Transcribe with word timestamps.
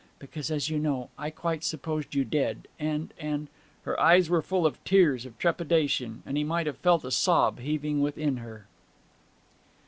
Because, 0.17 0.49
as 0.49 0.67
you 0.67 0.79
know, 0.79 1.11
I 1.15 1.29
quite 1.29 1.63
supposed 1.63 2.15
you 2.15 2.25
dead, 2.25 2.67
and 2.79 3.13
and' 3.19 3.49
Her 3.85 3.99
eyes 3.99 4.31
were 4.31 4.41
full 4.41 4.65
of 4.65 4.83
tears 4.83 5.27
of 5.27 5.37
trepidation, 5.37 6.23
and 6.25 6.37
he 6.37 6.43
might 6.43 6.65
have 6.65 6.77
felt 6.77 7.05
a 7.05 7.11
sob 7.11 7.59
heaving 7.59 8.01
within 8.01 8.37
her. 8.37 8.65